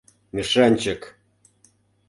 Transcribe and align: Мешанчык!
Мешанчык! 0.33 1.01